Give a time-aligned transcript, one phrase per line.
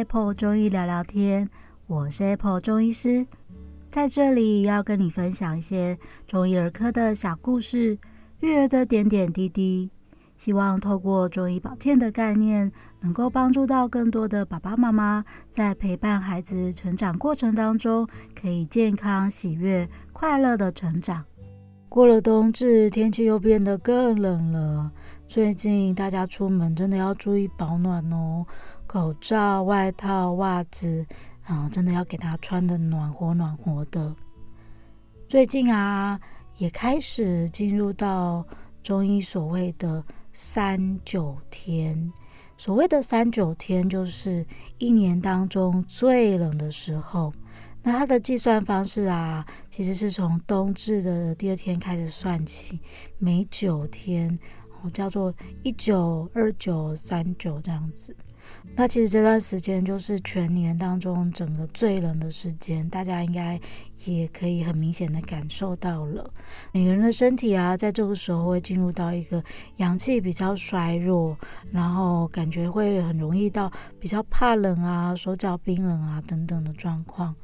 [0.00, 1.46] Apple 中医聊聊天，
[1.86, 3.26] 我是 Apple 中医师，
[3.90, 7.98] 在这里要跟你分享一些中医儿科的小故事，
[8.40, 9.90] 育儿的点点滴滴，
[10.38, 21.26] 希望透过中医保健的概念，能够帮助到更多的爸爸妈妈，在陪伴孩子成长过程当中，可以健康、喜悦、快乐的成长。
[21.90, 24.92] 过了冬至，天气又变得更冷了。
[25.28, 28.46] 最近大家出门真的要注意保暖哦，
[28.90, 31.06] 口罩、外套、袜子
[31.44, 34.16] 啊，真的要给他穿的暖和暖和的。
[35.28, 36.20] 最近啊，
[36.58, 38.44] 也开始进入到
[38.82, 42.12] 中医所谓的三九天。
[42.58, 44.44] 所谓的三九天，就是
[44.78, 47.32] 一年当中最冷的时候。
[47.84, 52.80] 那它的计算方式啊，其实是从冬至的第二天开始算起，
[53.18, 54.36] 每九天。
[54.94, 55.32] 叫做
[55.62, 58.16] 一九二九三九这样子，
[58.76, 63.60] 那其实这段时间就是全年当中整个最冷的时间，大家应该
[64.04, 66.30] 也可以很明显的感受到了。
[66.72, 69.42] 每个人的身体啊，在这个时候会进入到一个
[69.76, 71.36] 阳气比较衰弱，
[71.72, 77.34] 然后感觉会很容易到比较怕冷啊、手脚冰冷啊等等的状况。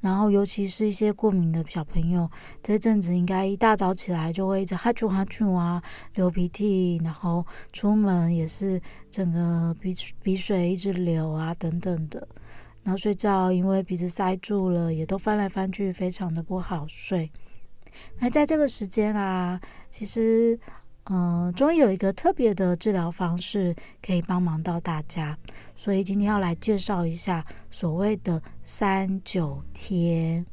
[0.00, 2.30] 然后，尤其是一些过敏的小朋友，
[2.62, 5.82] 这阵子应该一大早起来就会一直哈啾哈啾啊，
[6.14, 8.80] 流鼻涕，然后出门也是
[9.10, 12.26] 整个鼻鼻水一直流啊，等等的。
[12.82, 17.30] 然后睡觉，因为鼻子塞住了，也都翻来翻去，非常的不好睡。
[18.18, 20.58] 那在这个时间啊，其实。
[21.10, 25.36] 嗯，终于有一个特别的治疗方式可以帮忙到大家，
[25.76, 30.46] 所以今天要来介绍一下所谓的三九天。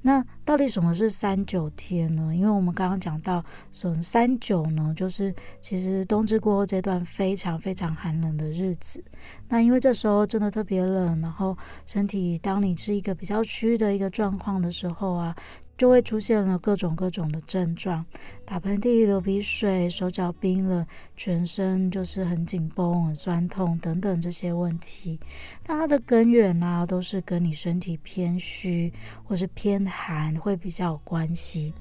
[0.00, 2.34] 那到底什么是三九天呢？
[2.34, 9.04] 因为我们刚刚讲到，说三九呢，就是其实冬至过后这段非常非常寒冷的日子。
[9.50, 11.54] 那因为这时候真的特别冷，然后
[11.84, 15.36] 身体当你是一个比较虚的一个状况的时候啊。
[15.80, 18.04] 就会出现了各种各种的症状，
[18.44, 20.86] 打喷嚏、流鼻水、手脚冰冷、
[21.16, 25.18] 全身就是很紧绷、很酸痛等等这些问题。
[25.66, 28.92] 那它的根源呢、都是跟你身体偏虚
[29.24, 31.72] 或是偏寒会比较有关系。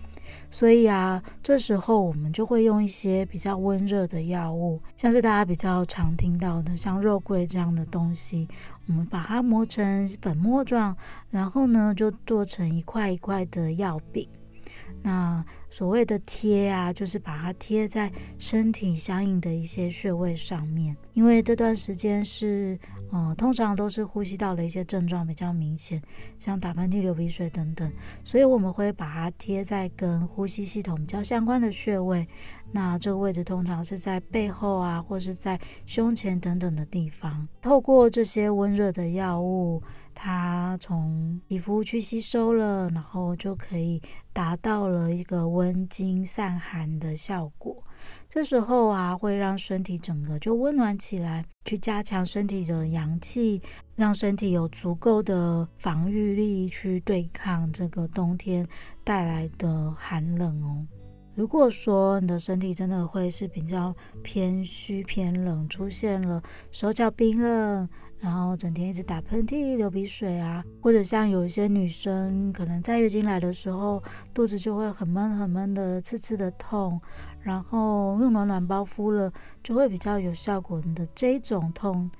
[0.49, 8.47] 所以啊，这时候我们就会用一些比较温热的药物，像是大家比较常听到的，像肉桂这样的东西，
[8.89, 10.97] 我们把它磨成粉末状，
[11.29, 14.27] 然后呢，就做成一块一块的药饼。
[15.03, 22.77] 那所谓的贴啊，就是把它贴在身体相应的一些穴位上面，因为这段时间是，
[23.11, 26.01] 嗯，通常都是呼吸道的一些症状比较明显，
[26.37, 27.91] 像打喷嚏、流鼻水等等，
[28.23, 32.27] 所以我们会把它贴在跟呼吸系统比较相关的穴位。
[32.71, 37.47] 那这个位置通常是在背后啊，或是在胸前等等的地方。
[37.61, 39.81] 透过这些温热的药物，
[40.13, 43.99] 它从皮肤去吸收了，然后就可以
[44.31, 47.83] 达到了一个温温经散寒的效果。
[48.29, 53.61] 这时候啊，会让身体整个就温暖起来，去加强身体的阳气，
[53.97, 58.65] 让身体有足够的防御力去对抗这个冬天
[59.03, 60.87] 带来的寒冷哦。
[61.35, 63.93] 如果说你的身体真的会是比较
[64.23, 67.87] 偏虚偏冷，出现了手脚冰冷，
[68.19, 74.03] 然后整天一直打喷嚏、流鼻水啊，或者像有一些女生可能在月经来的时候，
[74.33, 76.99] 肚子就会很闷很闷的、刺刺的痛，
[77.41, 79.31] 然后用暖暖包敷了
[79.63, 82.11] 就会比较有效果的这种痛。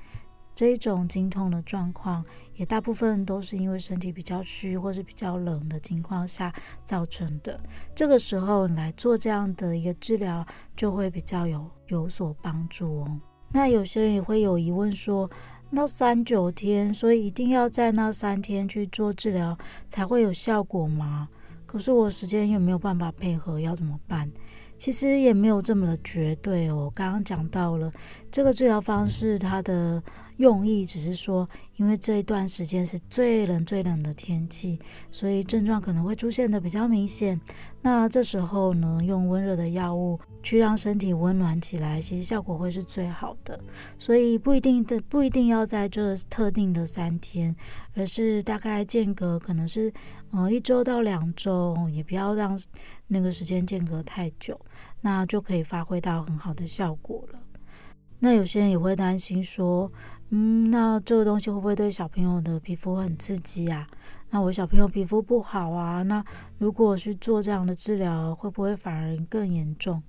[0.56, 2.22] 这种经痛的状况，
[2.56, 7.58] 也大部分都是因为身体比较虚或是比较冷的情况下造成的。
[7.96, 10.46] 这个时候来做这样的一个治疗，
[10.76, 13.22] 就会比较有有所帮助哦。
[13.54, 15.32] 那有些人也会有疑问说，
[15.72, 19.58] 那三九天，所以一定要在那三天去做治疗
[19.88, 21.30] 才会有效果吗？
[21.66, 24.32] 可是我时间又没有办法配合，要怎么办？
[24.78, 26.92] 其实也没有这么的绝对哦。
[26.96, 27.92] 刚刚讲到了
[28.32, 30.02] 这个治疗方式，它的
[30.40, 34.80] 用意只是说，因为这一段时间是最冷最冷的天气，
[35.12, 37.40] 所以症状可能会出现的比较明显。
[37.82, 43.60] 那这时候呢，用温热的药物去让身体温暖起来，其实效果会是最好的。
[43.98, 47.54] 所以不一定的，不一定要在这特定的三天，
[47.94, 49.92] 而是大概间隔可能是
[50.32, 52.58] 呃一周到两周，也不要让
[53.08, 54.58] 那个时间间隔太久，
[55.02, 57.40] 那就可以发挥到很好的效果了。
[58.22, 59.90] 那有些人也会担心说，
[60.32, 63.88] 嗯，那这个东西会不会对小朋友的皮肤很刺激啊？
[64.30, 66.24] 那我小朋友皮肤不好啊，那
[66.60, 70.04] 如果去做这样的治疗，会不会反而更严重？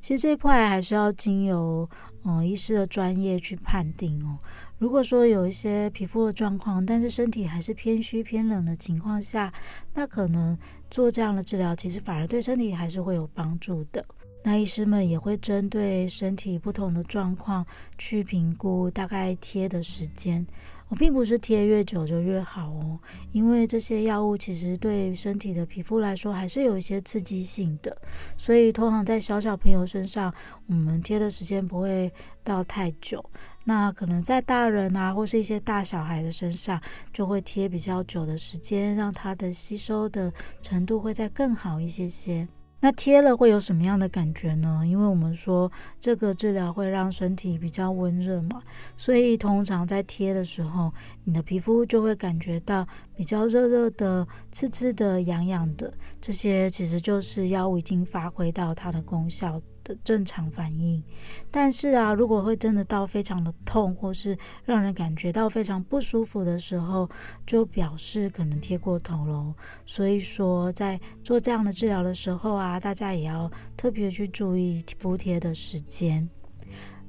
[0.00, 1.86] 其实这一块还是要经由
[2.24, 4.38] 嗯医师的专业去判定哦。
[4.78, 9.52] 如果说有一些皮肤的状况，但是身体还是偏虚偏冷的情况下，
[9.92, 10.56] 那可能
[10.90, 14.02] 做这样的治疗，其实反而对身体还是会有帮助的。
[14.42, 17.66] 那医师们也会针对身体不同的状况
[17.98, 20.46] 去评估大概贴的时间。
[20.88, 22.98] 我并不是贴越久就越好哦，
[23.30, 27.96] 因为这些药物其实对身体的皮肤来说还是有一些刺激性的，
[28.36, 30.34] 所以通常在小小朋友身上，
[30.66, 32.12] 我们贴的时间不会
[32.42, 33.24] 到太久。
[33.66, 36.80] 那可能在大人啊，或是一些大小孩的身上，
[37.12, 42.48] 就会贴比较久的时间，让它的吸收的程度会再更好一些些。
[42.82, 44.82] 那贴了会有什么样的感觉呢？
[44.86, 48.62] 因为我们说这个治疗会让身体比较温热嘛，
[48.96, 50.92] 所以通常在贴的时候，
[51.24, 55.92] 你的皮肤就会感觉到比较热热的、刺刺的、痒痒的。
[56.20, 61.02] 这些其实就是药物已经发挥到它的功效的正常反应，
[61.50, 67.08] 但是啊，如果会真的到非常的痛，或是让人感觉到非常不舒服的时候，
[67.46, 69.54] 就表示可能贴过头喽。
[69.86, 76.28] 所以说，在做这样的治疗的时候啊，大家也要特别去注意敷贴的时间。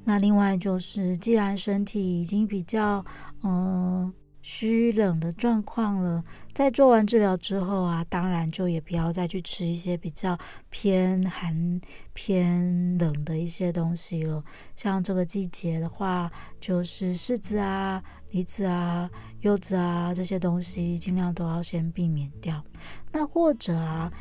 [0.04, 3.04] 那另外就是，既然身体已经比较
[3.42, 4.12] 嗯。
[4.42, 10.36] 虚冷的状况了，在做完治疗之后啊，当然就也不要再去吃一些比较
[10.68, 11.80] 偏寒、
[12.12, 14.42] 偏冷的一些东西了。
[14.74, 16.30] 像这个季节的话，
[16.60, 18.02] 就是柿子啊、
[18.32, 19.08] 梨子啊、
[19.42, 22.64] 柚子啊这些东西，尽量都要先避免掉。
[23.12, 24.12] 那或者啊，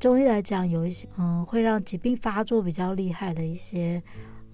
[0.00, 4.02] 中医来讲，有一些嗯会让疾病发作比较厉害的一些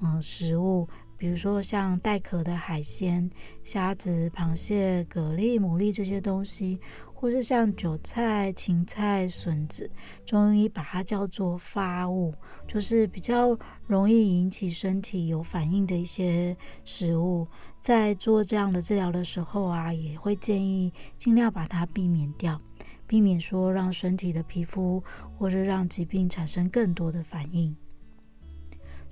[0.01, 0.89] 嗯食物。
[1.23, 3.31] 比如说像带壳的海鲜、
[3.63, 6.81] 虾子、螃蟹、蛤蜊、牡蛎这些东西，
[7.15, 9.89] 或是像韭菜、芹菜、笋子，
[10.27, 12.35] 中医把它叫做发物，
[12.67, 17.47] 就是比较容易引起身体有反应的一些食物，
[17.81, 22.61] 在做这样的治疗的时候啊，也会建议尽量把它避免掉，
[23.07, 25.01] 避免说让身体的皮肤
[25.39, 27.77] 或者让疾病产生更多的反应。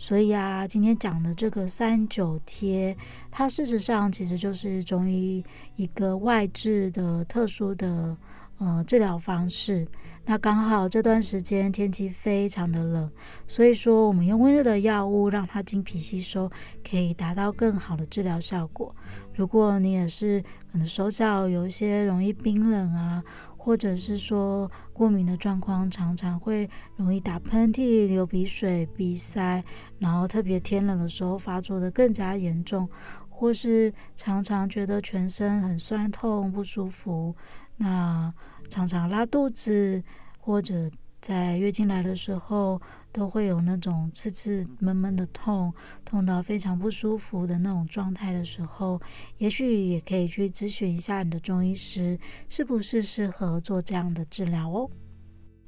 [0.00, 2.96] 所以啊，今天讲的这个三九贴，
[3.30, 5.44] 它事实上其实就是中医
[5.76, 8.16] 一个外治的特殊的
[8.56, 9.86] 呃治疗方式。
[10.24, 13.10] 那刚好这段时间天气非常的冷，
[13.46, 16.50] 所以说我们用温热的药物让它经皮吸收，
[16.82, 18.94] 可以达到更好的治疗效果。
[19.34, 20.42] 如果你也是
[20.72, 23.22] 可能手脚有一些容易冰冷啊。
[23.62, 29.62] 或者是说过敏的状况，常常会容易打喷嚏、流鼻水、鼻塞，
[29.98, 32.88] 然后特别天冷的时候发作的更加严重，
[33.28, 37.36] 或是常常觉得全身很酸痛不舒服，
[37.76, 38.32] 那
[38.70, 40.02] 常常拉肚子，
[40.38, 40.90] 或者
[41.20, 42.80] 在月经来的时候。
[43.12, 45.74] 都会有那种刺刺闷闷的痛，
[46.04, 49.00] 痛到非常不舒服的那种状态的时候，
[49.38, 52.16] 也许也可以去咨询一下你的中医师，
[52.48, 54.88] 是不是适合做这样的治疗哦。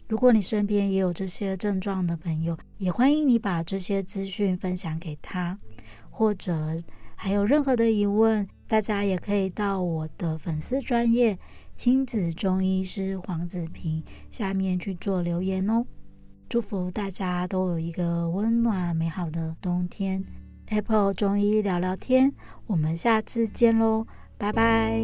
[0.06, 5.58] 如果你身边也有这些症状的朋友，也欢迎你把这些资讯分享给他，
[6.10, 6.80] 或者
[7.16, 11.36] 还有任何的疑问，大家也可以到我的粉丝专业
[11.82, 15.84] 亲子中医师黄子平下面去做留言哦。
[16.48, 20.24] 祝福大家都有一个温暖美好的冬天。
[20.66, 22.32] Apple 中医聊聊天，
[22.68, 24.06] 我们下次见喽，
[24.38, 25.02] 拜拜。